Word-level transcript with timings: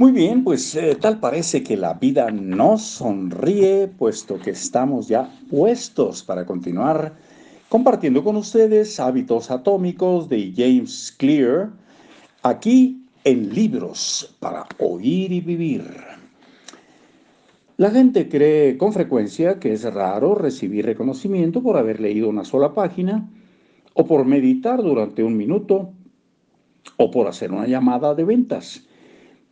Muy 0.00 0.12
bien, 0.12 0.44
pues 0.44 0.74
eh, 0.76 0.96
tal 0.98 1.20
parece 1.20 1.62
que 1.62 1.76
la 1.76 1.92
vida 1.92 2.30
no 2.30 2.78
sonríe, 2.78 3.86
puesto 3.86 4.38
que 4.38 4.48
estamos 4.48 5.08
ya 5.08 5.30
puestos 5.50 6.22
para 6.22 6.46
continuar 6.46 7.12
compartiendo 7.68 8.24
con 8.24 8.36
ustedes 8.36 8.98
hábitos 8.98 9.50
atómicos 9.50 10.26
de 10.30 10.54
James 10.56 11.14
Clear, 11.18 11.68
aquí 12.42 13.04
en 13.24 13.54
libros 13.54 14.34
para 14.40 14.64
oír 14.78 15.32
y 15.32 15.42
vivir. 15.42 15.84
La 17.76 17.90
gente 17.90 18.26
cree 18.30 18.78
con 18.78 18.94
frecuencia 18.94 19.60
que 19.60 19.74
es 19.74 19.82
raro 19.84 20.34
recibir 20.34 20.86
reconocimiento 20.86 21.62
por 21.62 21.76
haber 21.76 22.00
leído 22.00 22.30
una 22.30 22.46
sola 22.46 22.72
página, 22.72 23.28
o 23.92 24.06
por 24.06 24.24
meditar 24.24 24.82
durante 24.82 25.22
un 25.22 25.36
minuto, 25.36 25.92
o 26.96 27.10
por 27.10 27.26
hacer 27.26 27.52
una 27.52 27.66
llamada 27.66 28.14
de 28.14 28.24
ventas. 28.24 28.86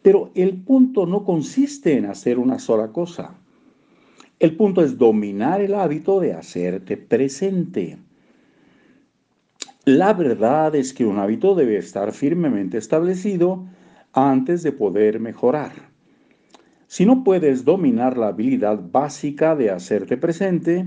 Pero 0.03 0.31
el 0.35 0.57
punto 0.63 1.07
no 1.07 1.25
consiste 1.25 1.97
en 1.97 2.07
hacer 2.07 2.39
una 2.39 2.59
sola 2.59 2.89
cosa. 2.89 3.35
El 4.39 4.57
punto 4.57 4.83
es 4.83 4.97
dominar 4.97 5.61
el 5.61 5.75
hábito 5.75 6.21
de 6.21 6.33
hacerte 6.33 6.97
presente. 6.97 7.99
La 9.85 10.13
verdad 10.13 10.75
es 10.77 10.93
que 10.93 11.05
un 11.05 11.19
hábito 11.19 11.55
debe 11.55 11.77
estar 11.77 12.13
firmemente 12.13 12.79
establecido 12.79 13.65
antes 14.13 14.63
de 14.63 14.71
poder 14.73 15.19
mejorar. 15.19 15.73
Si 16.87 17.05
no 17.05 17.25
puedes 17.25 17.65
dominar 17.65 18.17
la 18.17 18.29
habilidad 18.29 18.81
básica 18.91 19.57
de 19.57 19.71
hacerte 19.71 20.17
presente, 20.17 20.87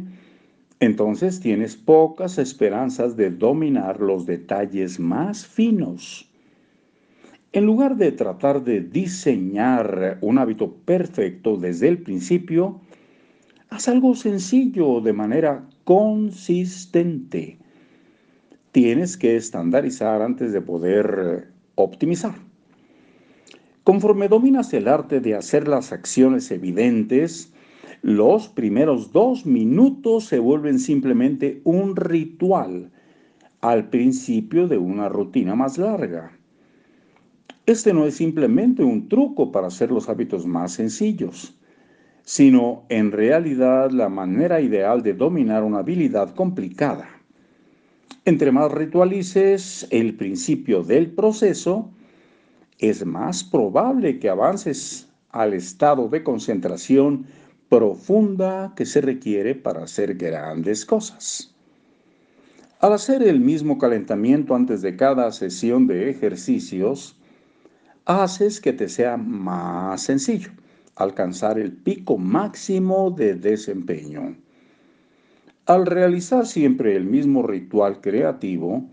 entonces 0.79 1.39
tienes 1.39 1.75
pocas 1.75 2.37
esperanzas 2.39 3.15
de 3.15 3.29
dominar 3.29 3.99
los 3.99 4.25
detalles 4.25 4.99
más 4.99 5.45
finos. 5.45 6.30
En 7.53 7.65
lugar 7.65 7.97
de 7.97 8.13
tratar 8.13 8.63
de 8.63 8.79
diseñar 8.79 10.19
un 10.21 10.37
hábito 10.37 10.73
perfecto 10.85 11.57
desde 11.57 11.89
el 11.89 12.01
principio, 12.01 12.79
haz 13.69 13.89
algo 13.89 14.15
sencillo 14.15 15.01
de 15.01 15.11
manera 15.11 15.67
consistente. 15.83 17.57
Tienes 18.71 19.17
que 19.17 19.35
estandarizar 19.35 20.21
antes 20.21 20.53
de 20.53 20.61
poder 20.61 21.49
optimizar. 21.75 22.35
Conforme 23.83 24.29
dominas 24.29 24.73
el 24.73 24.87
arte 24.87 25.19
de 25.19 25.35
hacer 25.35 25.67
las 25.67 25.91
acciones 25.91 26.51
evidentes, 26.51 27.51
los 28.01 28.47
primeros 28.47 29.11
dos 29.11 29.45
minutos 29.45 30.23
se 30.23 30.39
vuelven 30.39 30.79
simplemente 30.79 31.59
un 31.65 31.97
ritual 31.97 32.91
al 33.59 33.89
principio 33.89 34.69
de 34.69 34.77
una 34.77 35.09
rutina 35.09 35.53
más 35.55 35.77
larga. 35.77 36.37
Este 37.65 37.93
no 37.93 38.05
es 38.05 38.15
simplemente 38.15 38.83
un 38.83 39.07
truco 39.07 39.51
para 39.51 39.67
hacer 39.67 39.91
los 39.91 40.09
hábitos 40.09 40.45
más 40.47 40.73
sencillos, 40.73 41.55
sino 42.23 42.85
en 42.89 43.11
realidad 43.11 43.91
la 43.91 44.09
manera 44.09 44.61
ideal 44.61 45.03
de 45.03 45.13
dominar 45.13 45.63
una 45.63 45.79
habilidad 45.79 46.33
complicada. 46.33 47.07
Entre 48.25 48.51
más 48.51 48.71
ritualices 48.71 49.87
el 49.91 50.15
principio 50.15 50.83
del 50.83 51.11
proceso, 51.11 51.89
es 52.79 53.05
más 53.05 53.43
probable 53.43 54.19
que 54.19 54.29
avances 54.29 55.07
al 55.29 55.53
estado 55.53 56.09
de 56.09 56.23
concentración 56.23 57.25
profunda 57.69 58.73
que 58.75 58.85
se 58.85 59.01
requiere 59.01 59.55
para 59.55 59.83
hacer 59.83 60.15
grandes 60.15 60.83
cosas. 60.83 61.55
Al 62.79 62.93
hacer 62.93 63.21
el 63.21 63.39
mismo 63.39 63.77
calentamiento 63.77 64.55
antes 64.55 64.81
de 64.81 64.95
cada 64.95 65.31
sesión 65.31 65.85
de 65.85 66.09
ejercicios, 66.09 67.20
haces 68.05 68.61
que 68.61 68.73
te 68.73 68.89
sea 68.89 69.17
más 69.17 70.01
sencillo 70.03 70.51
alcanzar 70.95 71.59
el 71.59 71.71
pico 71.71 72.17
máximo 72.17 73.11
de 73.11 73.35
desempeño. 73.35 74.35
Al 75.65 75.85
realizar 75.85 76.45
siempre 76.45 76.95
el 76.95 77.05
mismo 77.05 77.43
ritual 77.43 78.01
creativo, 78.01 78.85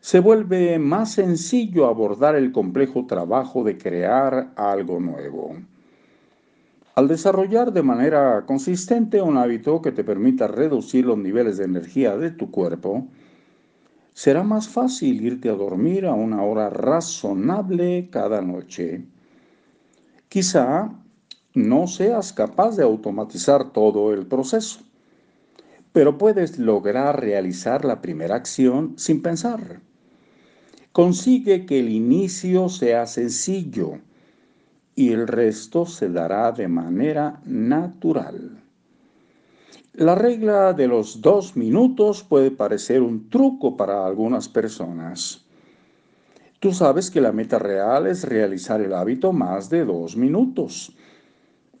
se 0.00 0.20
vuelve 0.20 0.78
más 0.78 1.12
sencillo 1.12 1.86
abordar 1.86 2.36
el 2.36 2.52
complejo 2.52 3.06
trabajo 3.06 3.64
de 3.64 3.78
crear 3.78 4.52
algo 4.56 5.00
nuevo. 5.00 5.56
Al 6.94 7.08
desarrollar 7.08 7.72
de 7.72 7.82
manera 7.82 8.44
consistente 8.46 9.20
un 9.20 9.36
hábito 9.36 9.82
que 9.82 9.92
te 9.92 10.04
permita 10.04 10.46
reducir 10.46 11.06
los 11.06 11.18
niveles 11.18 11.56
de 11.56 11.64
energía 11.64 12.16
de 12.16 12.30
tu 12.30 12.50
cuerpo, 12.50 13.08
será 14.14 14.44
más 14.44 14.68
fácil 14.68 15.20
irte 15.20 15.50
a 15.50 15.54
dormir 15.54 16.06
a 16.06 16.14
una 16.14 16.42
hora 16.42 16.70
razonable 16.70 18.08
cada 18.10 18.40
noche. 18.40 19.04
Quizá 20.28 20.88
no 21.52 21.86
seas 21.86 22.32
capaz 22.32 22.76
de 22.76 22.84
automatizar 22.84 23.72
todo 23.72 24.14
el 24.14 24.26
proceso, 24.26 24.80
pero 25.92 26.16
puedes 26.16 26.58
lograr 26.58 27.20
realizar 27.20 27.84
la 27.84 28.00
primera 28.00 28.36
acción 28.36 28.94
sin 28.96 29.20
pensar. 29.20 29.80
Consigue 30.92 31.66
que 31.66 31.80
el 31.80 31.88
inicio 31.88 32.68
sea 32.68 33.06
sencillo 33.06 33.98
y 34.94 35.10
el 35.10 35.26
resto 35.26 35.86
se 35.86 36.08
dará 36.08 36.52
de 36.52 36.68
manera 36.68 37.40
natural. 37.44 38.63
La 39.96 40.16
regla 40.16 40.72
de 40.72 40.88
los 40.88 41.20
dos 41.20 41.56
minutos 41.56 42.24
puede 42.24 42.50
parecer 42.50 43.00
un 43.00 43.30
truco 43.30 43.76
para 43.76 44.04
algunas 44.04 44.48
personas. 44.48 45.46
Tú 46.58 46.72
sabes 46.72 47.12
que 47.12 47.20
la 47.20 47.30
meta 47.30 47.60
real 47.60 48.08
es 48.08 48.24
realizar 48.24 48.80
el 48.80 48.92
hábito 48.92 49.32
más 49.32 49.70
de 49.70 49.84
dos 49.84 50.16
minutos. 50.16 50.96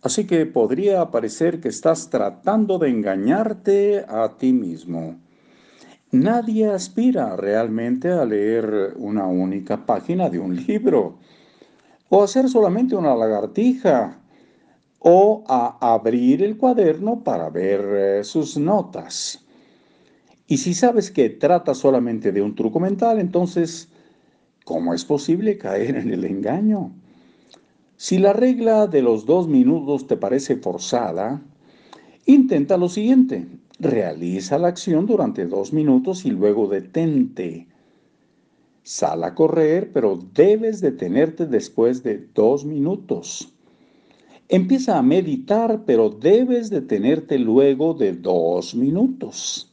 Así 0.00 0.28
que 0.28 0.46
podría 0.46 1.10
parecer 1.10 1.58
que 1.58 1.70
estás 1.70 2.08
tratando 2.08 2.78
de 2.78 2.90
engañarte 2.90 4.04
a 4.06 4.28
ti 4.38 4.52
mismo. 4.52 5.16
Nadie 6.12 6.68
aspira 6.68 7.34
realmente 7.34 8.12
a 8.12 8.24
leer 8.24 8.94
una 8.96 9.26
única 9.26 9.84
página 9.84 10.30
de 10.30 10.38
un 10.38 10.54
libro 10.54 11.18
o 12.10 12.22
hacer 12.22 12.48
solamente 12.48 12.94
una 12.94 13.16
lagartija 13.16 14.20
o 15.06 15.44
a 15.48 15.76
abrir 15.92 16.42
el 16.42 16.56
cuaderno 16.56 17.22
para 17.22 17.50
ver 17.50 17.84
eh, 17.92 18.24
sus 18.24 18.56
notas. 18.56 19.44
Y 20.46 20.56
si 20.56 20.72
sabes 20.72 21.10
que 21.10 21.28
trata 21.28 21.74
solamente 21.74 22.32
de 22.32 22.40
un 22.40 22.54
truco 22.54 22.80
mental, 22.80 23.20
entonces, 23.20 23.90
¿cómo 24.64 24.94
es 24.94 25.04
posible 25.04 25.58
caer 25.58 25.96
en 25.96 26.10
el 26.10 26.24
engaño? 26.24 26.92
Si 27.98 28.16
la 28.16 28.32
regla 28.32 28.86
de 28.86 29.02
los 29.02 29.26
dos 29.26 29.46
minutos 29.46 30.06
te 30.06 30.16
parece 30.16 30.56
forzada, 30.56 31.42
intenta 32.24 32.78
lo 32.78 32.88
siguiente. 32.88 33.46
Realiza 33.78 34.58
la 34.58 34.68
acción 34.68 35.04
durante 35.04 35.44
dos 35.44 35.74
minutos 35.74 36.24
y 36.24 36.30
luego 36.30 36.66
detente. 36.66 37.68
Sal 38.82 39.22
a 39.22 39.34
correr, 39.34 39.92
pero 39.92 40.18
debes 40.32 40.80
detenerte 40.80 41.44
después 41.44 42.02
de 42.02 42.26
dos 42.34 42.64
minutos. 42.64 43.53
Empieza 44.48 44.98
a 44.98 45.02
meditar, 45.02 45.84
pero 45.86 46.10
debes 46.10 46.68
detenerte 46.68 47.38
luego 47.38 47.94
de 47.94 48.12
dos 48.12 48.74
minutos. 48.74 49.72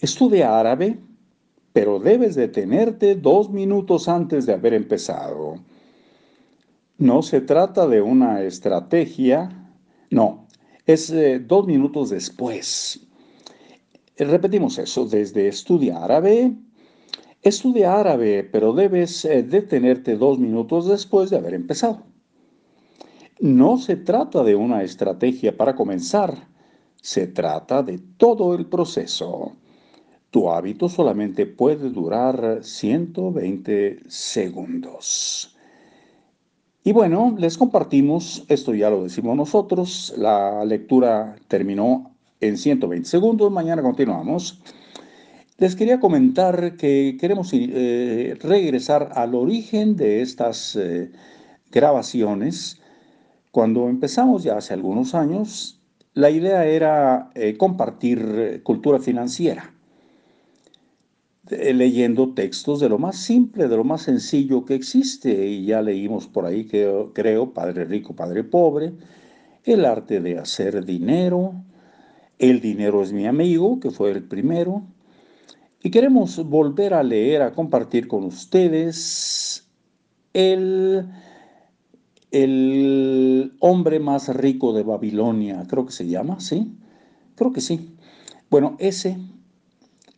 Estudia 0.00 0.58
árabe, 0.58 0.98
pero 1.72 1.98
debes 1.98 2.34
detenerte 2.34 3.14
dos 3.14 3.48
minutos 3.50 4.08
antes 4.08 4.44
de 4.44 4.52
haber 4.52 4.74
empezado. 4.74 5.54
No 6.98 7.22
se 7.22 7.40
trata 7.40 7.86
de 7.86 8.02
una 8.02 8.42
estrategia, 8.42 9.48
no, 10.10 10.46
es 10.86 11.10
eh, 11.10 11.38
dos 11.38 11.66
minutos 11.66 12.10
después. 12.10 13.00
Repetimos 14.18 14.78
eso, 14.78 15.06
desde 15.06 15.48
estudia 15.48 16.04
árabe, 16.04 16.52
estudia 17.40 17.98
árabe, 17.98 18.44
pero 18.52 18.74
debes 18.74 19.24
eh, 19.24 19.42
detenerte 19.42 20.16
dos 20.16 20.38
minutos 20.38 20.86
después 20.86 21.30
de 21.30 21.38
haber 21.38 21.54
empezado. 21.54 22.11
No 23.42 23.76
se 23.76 23.96
trata 23.96 24.44
de 24.44 24.54
una 24.54 24.84
estrategia 24.84 25.56
para 25.56 25.74
comenzar, 25.74 26.46
se 27.00 27.26
trata 27.26 27.82
de 27.82 27.98
todo 28.16 28.54
el 28.54 28.66
proceso. 28.66 29.56
Tu 30.30 30.48
hábito 30.48 30.88
solamente 30.88 31.46
puede 31.46 31.90
durar 31.90 32.60
120 32.62 33.98
segundos. 34.06 35.56
Y 36.84 36.92
bueno, 36.92 37.34
les 37.36 37.58
compartimos, 37.58 38.44
esto 38.46 38.76
ya 38.76 38.90
lo 38.90 39.02
decimos 39.02 39.36
nosotros, 39.36 40.14
la 40.16 40.64
lectura 40.64 41.34
terminó 41.48 42.14
en 42.40 42.56
120 42.56 43.08
segundos, 43.08 43.50
mañana 43.50 43.82
continuamos. 43.82 44.62
Les 45.58 45.74
quería 45.74 45.98
comentar 45.98 46.76
que 46.76 47.16
queremos 47.18 47.50
eh, 47.52 48.36
regresar 48.40 49.10
al 49.16 49.34
origen 49.34 49.96
de 49.96 50.22
estas 50.22 50.76
eh, 50.76 51.10
grabaciones 51.72 52.78
cuando 53.52 53.88
empezamos 53.88 54.42
ya 54.42 54.56
hace 54.56 54.74
algunos 54.74 55.14
años, 55.14 55.78
la 56.14 56.30
idea 56.30 56.66
era 56.66 57.30
eh, 57.34 57.56
compartir 57.56 58.18
eh, 58.36 58.62
cultura 58.62 58.98
financiera. 58.98 59.74
eh, 61.50 61.74
leyendo 61.74 62.34
textos 62.34 62.80
de 62.80 62.88
lo 62.88 62.98
más 62.98 63.16
simple, 63.16 63.68
de 63.68 63.76
lo 63.76 63.84
más 63.84 64.02
sencillo 64.02 64.64
que 64.64 64.74
existe. 64.74 65.46
Y 65.46 65.66
ya 65.66 65.82
leímos 65.82 66.26
por 66.28 66.46
ahí, 66.46 66.64
que, 66.66 67.06
creo, 67.14 67.52
Padre 67.52 67.84
Rico, 67.84 68.14
Padre 68.16 68.44
Pobre, 68.44 68.92
El 69.64 69.84
arte 69.84 70.20
de 70.20 70.38
hacer 70.38 70.84
dinero, 70.84 71.54
El 72.38 72.60
dinero 72.60 73.02
es 73.02 73.12
mi 73.12 73.26
amigo, 73.26 73.80
que 73.80 73.90
fue 73.90 74.10
el 74.12 74.24
primero. 74.24 74.82
Y 75.82 75.90
queremos 75.90 76.44
volver 76.48 76.94
a 76.94 77.02
leer, 77.02 77.42
a 77.42 77.52
compartir 77.52 78.08
con 78.08 78.24
ustedes 78.24 79.68
el, 80.32 81.06
el 82.32 83.54
hombre 83.60 84.00
más 84.00 84.28
rico 84.34 84.72
de 84.72 84.82
Babilonia, 84.82 85.64
creo 85.68 85.86
que 85.86 85.92
se 85.92 86.06
llama, 86.06 86.40
¿sí? 86.40 86.76
Creo 87.36 87.52
que 87.52 87.60
sí. 87.60 87.94
Bueno, 88.50 88.76
ese 88.78 89.18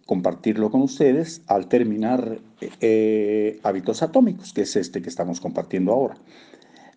compartirlo 0.06 0.70
con 0.70 0.82
ustedes 0.82 1.42
al 1.46 1.68
terminar 1.68 2.38
eh, 2.80 3.58
hábitos 3.62 4.02
atómicos, 4.02 4.52
que 4.52 4.62
es 4.62 4.76
este 4.76 5.02
que 5.02 5.08
estamos 5.08 5.40
compartiendo 5.40 5.92
ahora. 5.92 6.16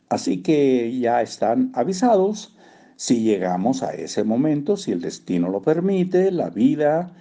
Así 0.10 0.42
que 0.42 0.98
ya 1.00 1.22
están 1.22 1.72
avisados 1.74 2.56
si 2.96 3.22
llegamos 3.22 3.84
a 3.84 3.94
ese 3.94 4.24
momento, 4.24 4.78
si 4.78 4.92
el 4.92 5.02
destino 5.02 5.50
lo 5.50 5.62
permite, 5.62 6.32
la 6.32 6.50
vida, 6.50 7.14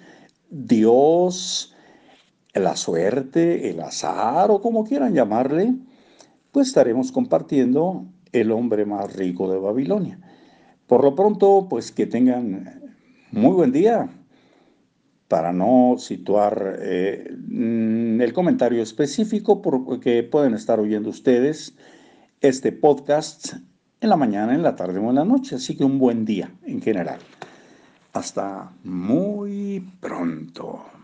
Dios, 0.50 1.75
la 2.54 2.76
suerte, 2.76 3.70
el 3.70 3.81
azar 3.81 4.50
o 4.50 4.60
como 4.60 4.84
quieran 4.84 5.14
llamarle, 5.14 5.75
pues 6.56 6.68
estaremos 6.68 7.12
compartiendo 7.12 8.06
el 8.32 8.50
hombre 8.50 8.86
más 8.86 9.14
rico 9.14 9.52
de 9.52 9.58
Babilonia. 9.58 10.18
Por 10.86 11.04
lo 11.04 11.14
pronto, 11.14 11.66
pues 11.68 11.92
que 11.92 12.06
tengan 12.06 12.96
muy 13.30 13.52
buen 13.52 13.72
día 13.72 14.08
para 15.28 15.52
no 15.52 15.96
situar 15.98 16.78
eh, 16.80 17.28
el 17.28 18.32
comentario 18.32 18.82
específico, 18.82 19.60
porque 19.60 20.22
pueden 20.22 20.54
estar 20.54 20.80
oyendo 20.80 21.10
ustedes 21.10 21.76
este 22.40 22.72
podcast 22.72 23.56
en 24.00 24.08
la 24.08 24.16
mañana, 24.16 24.54
en 24.54 24.62
la 24.62 24.76
tarde 24.76 24.98
o 24.98 25.10
en 25.10 25.16
la 25.16 25.26
noche. 25.26 25.56
Así 25.56 25.76
que 25.76 25.84
un 25.84 25.98
buen 25.98 26.24
día 26.24 26.50
en 26.64 26.80
general. 26.80 27.18
Hasta 28.14 28.72
muy 28.82 29.86
pronto. 30.00 30.95